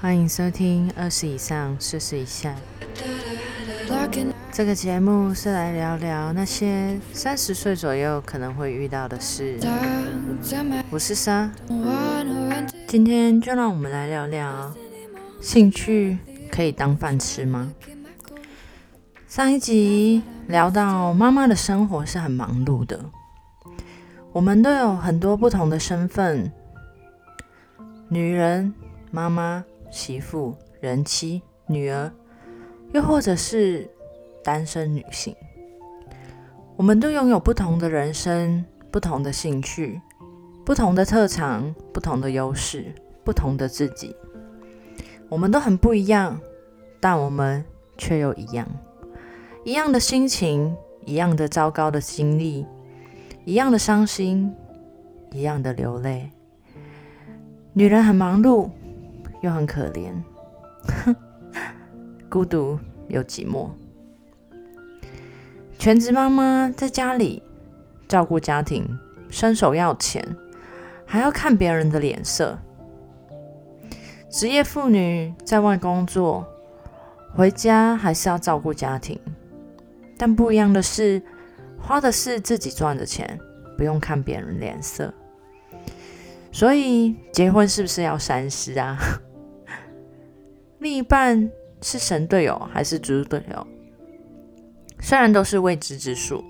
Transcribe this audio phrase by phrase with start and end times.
[0.00, 2.56] 欢迎收听二十以上，四十以下。
[4.50, 9.58] 这个节目是来聊聊那些三十岁左右可能会遇到的事。
[10.88, 11.50] 我是莎，
[12.86, 14.74] 今天就让我们来聊聊
[15.42, 16.16] 兴趣
[16.50, 17.70] 可以当饭吃吗？
[19.28, 22.98] 上一集聊到妈妈的生活是很忙碌的，
[24.32, 26.50] 我们都有很多不同的身份：
[28.08, 28.72] 女人、
[29.10, 32.12] 妈妈、媳妇、人妻、女儿，
[32.92, 33.88] 又或者是。
[34.42, 35.36] 单身女性，
[36.74, 40.00] 我们都拥有不同的人生、不同的兴趣、
[40.64, 44.16] 不同的特长、不同的优势、不同的自己。
[45.28, 46.40] 我们都很不一样，
[47.00, 47.62] 但我们
[47.98, 48.66] 却又一样。
[49.62, 52.64] 一样的心情，一样的糟糕的经历，
[53.44, 54.54] 一样的伤心，
[55.32, 56.30] 一样的流泪。
[57.74, 58.70] 女人很忙碌，
[59.42, 60.12] 又很可怜，
[62.28, 63.70] 孤独又寂寞。
[65.78, 67.42] 全职妈妈在家里
[68.06, 68.86] 照顾家庭，
[69.30, 70.36] 伸手要钱，
[71.06, 72.58] 还要看别人的脸色。
[74.28, 76.46] 职业妇女在外工作，
[77.34, 79.18] 回家还是要照顾家庭。
[80.18, 81.22] 但不一样的是，
[81.78, 83.40] 花的是自己赚的钱，
[83.78, 85.14] 不用看别人脸色。
[86.52, 88.98] 所以，结婚是不是要三思啊？
[90.80, 91.50] 另一半
[91.82, 93.66] 是神队友还是猪队友？
[94.98, 96.42] 虽然都是未知之数，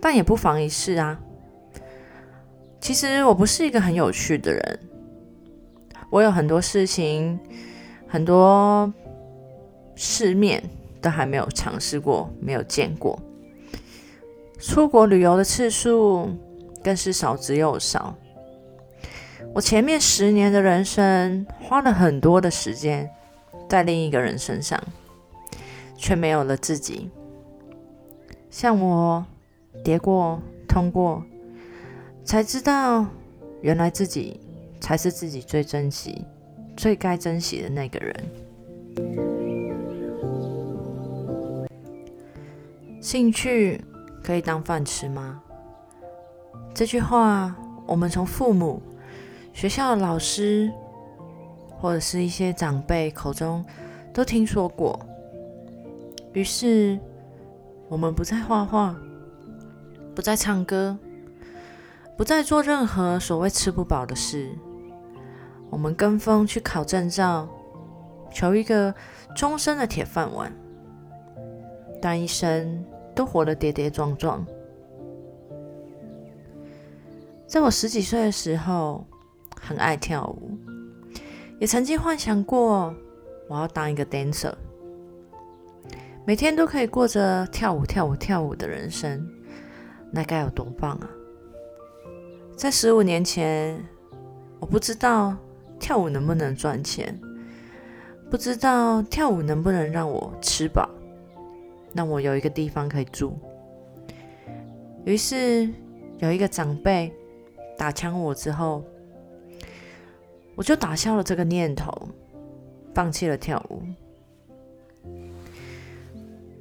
[0.00, 1.20] 但也不妨一试啊。
[2.80, 4.80] 其实我不是一个很有趣的人，
[6.08, 7.38] 我有很多事情、
[8.08, 8.90] 很多
[9.94, 10.62] 世面
[11.02, 13.18] 都还没有尝试过、没有见过。
[14.58, 16.30] 出国旅游的次数
[16.82, 18.16] 更是少之又少。
[19.52, 23.08] 我前面十年的人生花了很多的时间
[23.68, 24.82] 在另一个人身上，
[25.96, 27.10] 却没有了自己。
[28.50, 29.24] 像我
[29.82, 31.22] 跌过、痛过，
[32.24, 33.06] 才知道
[33.62, 34.40] 原来自己
[34.80, 36.24] 才是自己最珍惜、
[36.76, 38.14] 最该珍惜的那个人。
[43.00, 43.84] 兴趣
[44.22, 45.42] 可以当饭吃吗？
[46.72, 47.54] 这句话，
[47.86, 48.80] 我们从父母、
[49.52, 50.72] 学校的老师，
[51.84, 53.62] 或者是一些长辈口中
[54.10, 54.98] 都听说过。
[56.32, 56.98] 于是。
[57.86, 58.96] 我们不再画画，
[60.14, 60.98] 不再唱歌，
[62.16, 64.50] 不再做任何所谓吃不饱的事。
[65.68, 67.46] 我们跟风去考证照，
[68.32, 68.92] 求一个
[69.36, 70.50] 终身的铁饭碗，
[72.00, 72.82] 但一生
[73.14, 74.44] 都活得跌跌撞撞。
[77.46, 79.04] 在我十几岁的时候，
[79.60, 80.56] 很爱跳舞，
[81.58, 82.94] 也曾经幻想过
[83.48, 84.52] 我要当一个 dancer。
[86.26, 89.26] 每天都可以过着跳舞、跳舞、跳舞的人生，
[90.10, 91.10] 那该有多棒啊！
[92.56, 93.78] 在十五年前，
[94.58, 95.36] 我不知道
[95.78, 97.20] 跳舞能不能赚钱，
[98.30, 100.88] 不知道跳舞能不能让我吃饱，
[101.92, 103.38] 让我有一个地方可以住。
[105.04, 105.68] 于是
[106.20, 107.12] 有一个长辈
[107.76, 108.82] 打枪我之后，
[110.54, 112.08] 我就打消了这个念头，
[112.94, 113.82] 放弃了跳舞。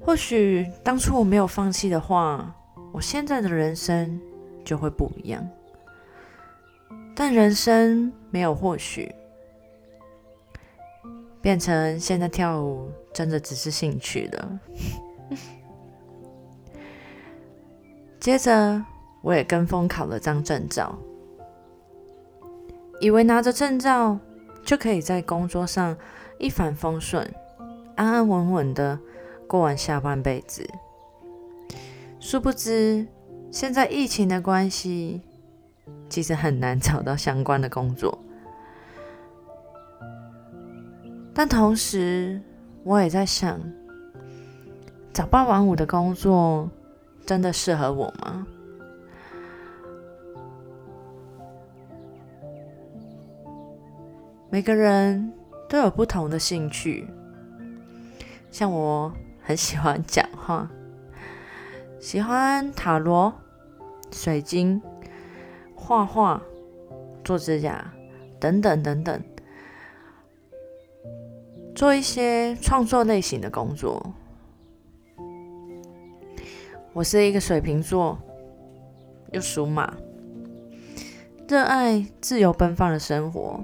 [0.00, 2.54] 或许当初我没有放弃的话，
[2.92, 4.20] 我现在的人生
[4.64, 5.46] 就会不一样。
[7.14, 9.12] 但人生没有或许，
[11.40, 14.60] 变成现在跳舞真的只是兴趣了。
[18.20, 18.84] 接着
[19.22, 20.96] 我也跟风考了张证照，
[23.00, 24.18] 以为拿着证照
[24.62, 25.96] 就可以在工作上
[26.38, 27.34] 一帆风顺、
[27.94, 28.98] 安安稳稳的。
[29.48, 30.68] 过完下半辈子，
[32.18, 33.06] 殊不知
[33.52, 35.22] 现在疫情的关系，
[36.08, 38.18] 其实很难找到相关的工作。
[41.32, 42.40] 但同时，
[42.82, 43.60] 我也在想，
[45.12, 46.68] 早八晚五的工作
[47.24, 48.44] 真的适合我吗？
[54.50, 55.32] 每个人
[55.68, 57.06] 都有不同的兴趣，
[58.50, 59.12] 像我。
[59.48, 60.68] 很喜欢讲话，
[62.00, 63.32] 喜欢塔罗、
[64.10, 64.82] 水晶、
[65.76, 66.42] 画画、
[67.22, 67.92] 做指甲
[68.40, 69.22] 等等等等，
[71.76, 74.04] 做一些创作类型的工作。
[76.92, 78.18] 我是一个水瓶座，
[79.30, 79.94] 又属马，
[81.46, 83.60] 热爱自由奔放的生活。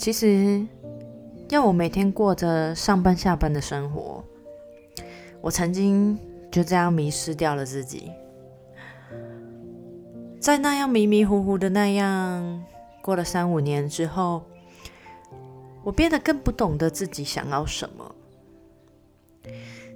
[0.00, 0.66] 其实
[1.50, 4.24] 要我每天过着上班下班的生活，
[5.42, 6.18] 我曾经
[6.50, 8.10] 就这样迷失掉了自己，
[10.40, 12.64] 在那样迷迷糊糊的那样
[13.02, 14.42] 过了三五年之后，
[15.84, 18.14] 我变得更不懂得自己想要什么。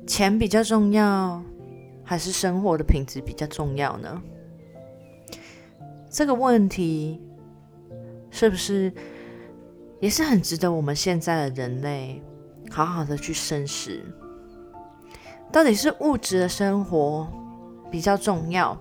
[0.07, 1.43] 钱比较重要，
[2.05, 4.23] 还是生活的品质比较重要呢？
[6.11, 7.23] 这个问题
[8.31, 8.93] 是不是
[10.05, 12.23] 也是很值得我们现在的人类
[12.71, 13.99] 好好的去深思？
[15.51, 17.27] 到底是物质的生活
[17.91, 18.79] 比较重要，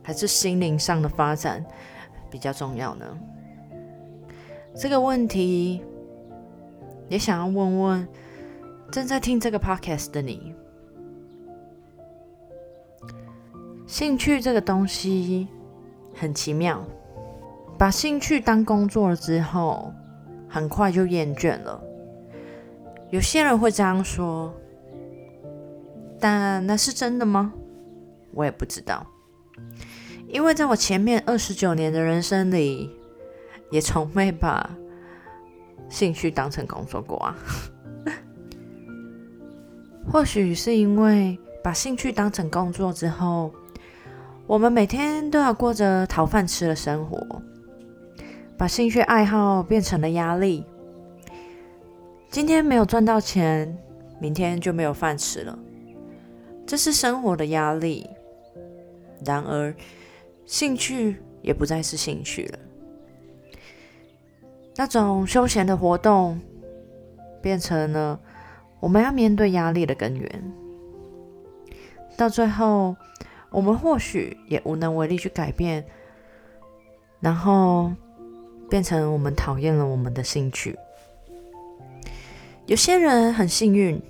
[0.00, 1.66] 还是心灵上的发展
[2.30, 3.04] 比较重要呢？
[4.76, 5.82] 这个问题
[7.08, 8.08] 也想要问问。
[8.92, 10.54] 正在听这个 podcast 的你，
[13.88, 15.48] 兴趣这个东西
[16.14, 16.80] 很奇妙。
[17.76, 19.92] 把兴趣当工作了之后，
[20.52, 21.82] 很快就厌倦了。
[23.10, 24.52] 有些人会这样说，
[26.20, 27.54] 但那是真的吗？
[28.34, 29.06] 我也不知道，
[30.28, 32.90] 因为在我前面二十九年的人生里，
[33.70, 34.70] 也从没把
[35.88, 37.34] 兴趣当成工作过啊。
[40.10, 43.50] 或许是因为把兴趣当成工作之后，
[44.46, 47.18] 我们每天都要过着讨饭吃的生活，
[48.62, 50.64] 把兴趣爱好变成了压力。
[52.30, 53.76] 今天没有赚到钱，
[54.20, 55.58] 明天就没有饭吃了，
[56.64, 58.08] 这是生活的压力。
[59.26, 59.74] 然而，
[60.46, 62.58] 兴趣也不再是兴趣了，
[64.76, 66.40] 那种休闲的活动
[67.42, 68.20] 变成了。
[68.78, 70.52] 我们要面对压力的根源，
[72.16, 72.94] 到最后，
[73.50, 75.84] 我们或许也无能为力去改变，
[77.18, 77.90] 然后
[78.72, 80.78] 变成我们讨厌了我们的兴趣。
[82.64, 84.00] 有些人很幸运，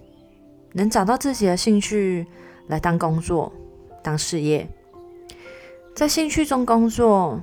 [0.74, 2.24] 能找到自己的兴趣
[2.68, 3.52] 来当工作、
[4.04, 4.68] 当事业，
[5.96, 7.40] 在兴趣中工作，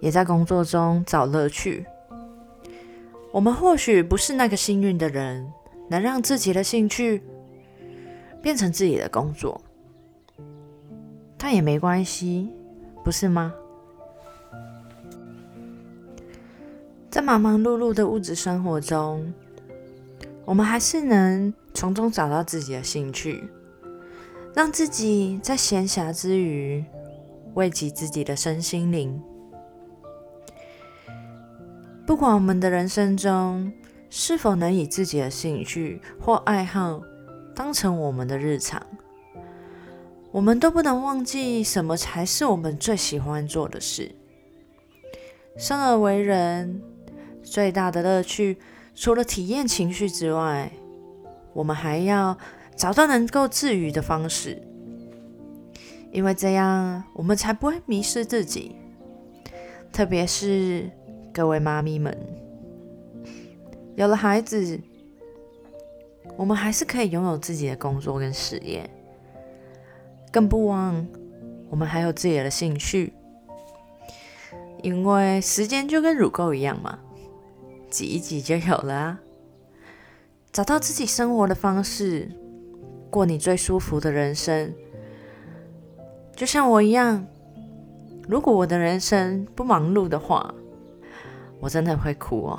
[0.00, 1.84] 也在工作中找乐趣。
[3.32, 5.52] 我们或许不是那个幸运的人。
[5.88, 7.20] 能让自己的兴趣
[8.40, 9.60] 变成自己的工作，
[11.36, 12.48] 但也没关系，
[13.04, 13.52] 不是吗？
[17.22, 19.32] 在忙忙碌碌的物质生活中，
[20.44, 23.48] 我们还是能从中找到自己的兴趣，
[24.52, 26.84] 让自己在闲暇之余
[27.54, 29.22] 慰藉自己的身心灵。
[32.04, 33.72] 不管我们的人生中。
[34.14, 37.00] 是否能以自己的兴趣或爱好
[37.54, 38.82] 当成我们的日常？
[40.30, 44.14] 我们都不能忘记什么才是我们最喜欢做的事。
[45.56, 46.82] 生而为人，
[47.42, 48.58] 最大的乐趣
[48.94, 50.70] 除了体验情绪之外，
[51.52, 52.36] 我们还要
[52.76, 54.62] 找到能够治愈的方式，
[56.10, 58.76] 因为这样我们才不会迷失自己。
[59.92, 60.90] 特别是
[61.32, 62.16] 各位妈咪们。
[63.94, 64.80] 有了孩子，
[66.36, 68.88] 我们还是可以拥有自己的工作跟事业，
[70.30, 71.06] 更不忘
[71.68, 73.12] 我们还有自己的兴趣，
[74.82, 76.98] 因为时间就跟乳沟一样嘛，
[77.92, 79.20] 挤一挤就有了。
[80.50, 82.30] 找到自己生活的方式，
[83.10, 84.74] 过你最舒服的人生，
[86.34, 87.26] 就像我一样。
[88.28, 90.54] 如果我的人生不忙碌的话，
[91.60, 92.58] 我真的会哭哦。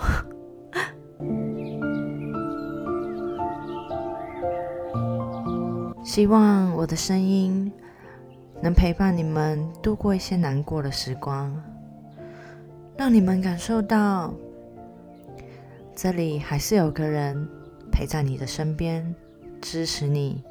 [6.03, 7.71] 希望我的声音
[8.61, 11.51] 能陪伴你们度过一些难过的时光，
[12.97, 14.33] 让你们感受到
[15.95, 17.47] 这里还是有个人
[17.91, 19.15] 陪在你的身边，
[19.62, 20.43] 支持你，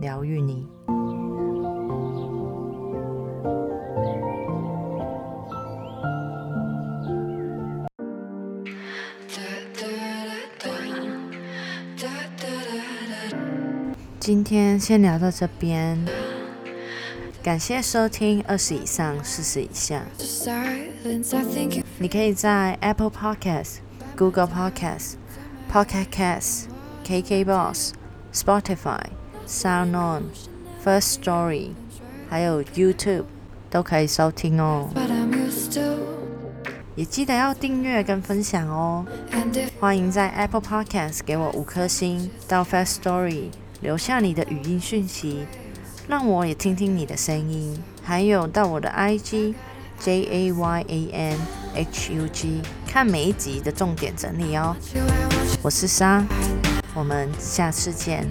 [0.00, 0.66] 疗愈你。
[14.20, 15.98] 今天先聊到这边，
[17.42, 20.02] 感谢收听二十以上四十以下。
[21.98, 23.78] 你可以在 Apple Podcast、
[24.20, 25.14] Google Podcast、
[25.72, 26.66] Pocket Casts、
[27.06, 27.92] KKBox、
[28.34, 29.00] Spotify、
[29.46, 30.24] SoundOn、
[30.84, 31.70] First Story，
[32.28, 33.24] 还有 YouTube
[33.70, 34.90] 都可以收听哦。
[36.94, 39.06] 也记得要订阅跟分享哦。
[39.80, 43.44] 欢迎在 Apple Podcast 给我五颗星，到 First Story。
[43.80, 45.46] 留下你的语音讯息，
[46.06, 47.82] 让我也听听你的声音。
[48.02, 49.54] 还有到我的 IG
[49.98, 51.38] J A Y A N
[51.74, 54.76] H U G，看每一集的重点整理哦。
[55.62, 56.24] 我是莎，
[56.94, 58.26] 我们下次见。